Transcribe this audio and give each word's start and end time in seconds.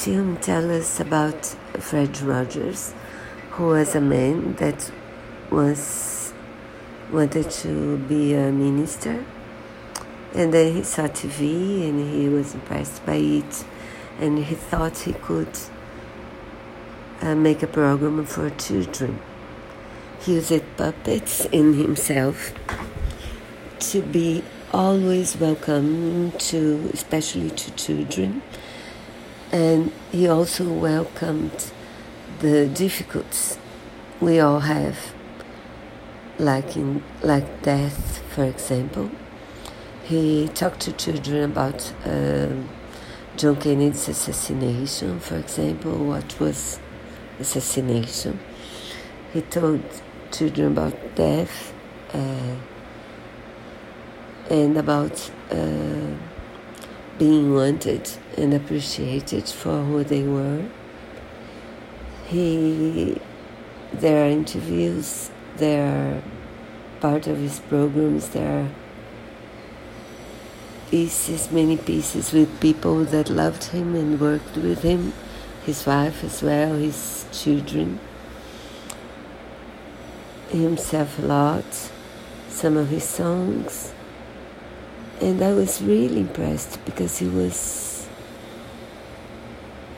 Film 0.00 0.38
tells 0.38 0.64
us 0.64 0.98
about 0.98 1.44
Fred 1.78 2.22
Rogers, 2.22 2.94
who 3.50 3.66
was 3.66 3.94
a 3.94 4.00
man 4.00 4.54
that 4.54 4.90
was 5.50 6.32
wanted 7.12 7.50
to 7.50 7.98
be 7.98 8.32
a 8.32 8.50
minister, 8.50 9.22
and 10.34 10.54
then 10.54 10.74
he 10.74 10.82
saw 10.84 11.02
TV 11.02 11.86
and 11.86 12.10
he 12.10 12.30
was 12.30 12.54
impressed 12.54 13.04
by 13.04 13.16
it, 13.16 13.66
and 14.18 14.38
he 14.38 14.54
thought 14.54 14.96
he 14.96 15.12
could 15.12 15.54
uh, 17.20 17.34
make 17.34 17.62
a 17.62 17.66
program 17.66 18.24
for 18.24 18.48
children. 18.48 19.20
He 20.22 20.36
used 20.36 20.62
puppets 20.78 21.44
in 21.52 21.74
himself 21.74 22.54
to 23.80 24.00
be 24.00 24.44
always 24.72 25.36
welcome 25.36 26.32
to, 26.48 26.90
especially 26.94 27.50
to 27.50 27.70
children 27.72 28.40
and 29.52 29.92
he 30.12 30.28
also 30.28 30.64
welcomed 30.72 31.72
the 32.40 32.66
difficulties 32.66 33.58
we 34.20 34.38
all 34.38 34.60
have, 34.60 35.14
like 36.38 36.76
in 36.76 37.02
like 37.22 37.62
death, 37.62 38.22
for 38.32 38.44
example. 38.44 39.10
He 40.04 40.48
talked 40.48 40.80
to 40.80 40.92
children 40.92 41.50
about 41.52 41.92
um, 42.04 42.68
John 43.36 43.56
Kennedy's 43.56 44.08
assassination, 44.08 45.20
for 45.20 45.36
example, 45.36 45.92
what 45.92 46.38
was 46.40 46.78
assassination. 47.38 48.38
He 49.32 49.40
told 49.42 49.82
children 50.32 50.72
about 50.72 51.14
death 51.14 51.72
uh, 52.12 52.56
and 54.48 54.76
about. 54.76 55.30
Uh, 55.50 56.29
being 57.20 57.52
wanted 57.54 58.10
and 58.38 58.54
appreciated 58.54 59.46
for 59.46 59.84
who 59.84 60.02
they 60.02 60.22
were. 60.22 60.64
He, 62.26 63.20
there 63.92 64.24
are 64.24 64.30
interviews, 64.30 65.30
there 65.58 65.86
are 65.86 66.22
part 67.02 67.26
of 67.26 67.36
his 67.36 67.60
programs, 67.60 68.30
there 68.30 68.62
are 68.62 68.68
pieces, 70.90 71.52
many 71.52 71.76
pieces 71.76 72.32
with 72.32 72.58
people 72.58 73.04
that 73.04 73.28
loved 73.28 73.64
him 73.64 73.94
and 73.94 74.18
worked 74.18 74.56
with 74.56 74.80
him, 74.80 75.12
his 75.66 75.84
wife 75.84 76.24
as 76.24 76.42
well, 76.42 76.74
his 76.76 77.26
children, 77.32 78.00
himself 80.48 81.18
a 81.18 81.22
lot, 81.22 81.90
some 82.48 82.78
of 82.78 82.88
his 82.88 83.04
songs 83.04 83.92
and 85.20 85.42
I 85.42 85.52
was 85.52 85.82
really 85.82 86.20
impressed 86.20 86.82
because 86.86 87.18
he 87.18 87.26
was 87.26 88.08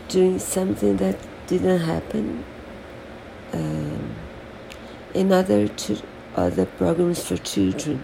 doing 0.08 0.38
something 0.38 0.96
that 0.96 1.16
didn't 1.46 1.80
happen 1.80 2.44
um, 3.52 4.14
in 5.14 5.32
other 5.32 5.70
other 6.34 6.66
programs 6.66 7.24
for 7.24 7.36
children, 7.36 8.02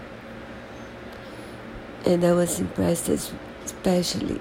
and 2.06 2.24
I 2.24 2.32
was 2.32 2.60
impressed 2.60 3.08
especially 3.08 4.40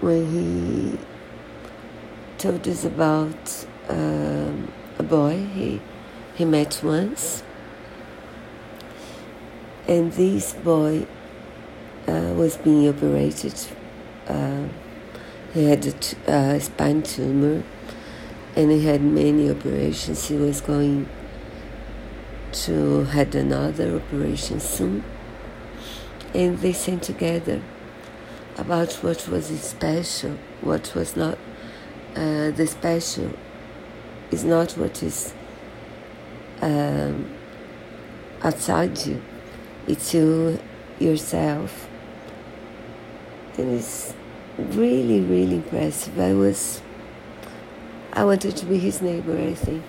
when 0.00 0.30
he 0.32 0.98
told 2.38 2.66
us 2.66 2.84
about 2.84 3.66
um, 3.88 4.72
a 4.98 5.02
boy 5.02 5.44
he 5.54 5.80
he 6.34 6.44
met 6.46 6.80
once, 6.82 7.42
and 9.86 10.12
this 10.12 10.54
boy 10.54 11.06
uh, 12.06 12.34
was 12.36 12.56
being 12.56 12.88
operated. 12.88 13.54
Uh, 14.26 14.66
he 15.52 15.64
had 15.64 15.86
a, 15.86 16.32
uh, 16.32 16.58
spine 16.58 17.02
tumor 17.02 17.62
and 18.56 18.70
he 18.70 18.84
had 18.84 19.02
many 19.02 19.50
operations. 19.50 20.28
He 20.28 20.36
was 20.36 20.60
going 20.60 21.08
to 22.52 23.04
had 23.04 23.34
another 23.34 23.96
operation 23.96 24.60
soon. 24.60 25.04
And 26.34 26.58
they 26.58 26.72
sang 26.72 27.00
together 27.00 27.62
about 28.56 28.92
what 29.02 29.28
was 29.28 29.46
special, 29.60 30.38
what 30.60 30.94
was 30.94 31.16
not. 31.16 31.38
Uh, 32.14 32.50
the 32.50 32.66
special 32.66 33.32
is 34.30 34.44
not 34.44 34.72
what 34.72 35.02
is 35.02 35.32
um, 36.60 37.34
outside 38.42 38.98
you, 39.06 39.22
it's 39.86 40.14
you 40.14 40.58
yourself 40.98 41.88
and 43.58 43.72
it's 43.78 44.14
really, 44.58 45.20
really 45.20 45.56
impressive. 45.56 46.18
I 46.18 46.32
was, 46.32 46.82
I 48.12 48.24
wanted 48.24 48.56
to 48.56 48.66
be 48.66 48.78
his 48.78 49.00
neighbor, 49.02 49.36
I 49.38 49.54
think. 49.54 49.82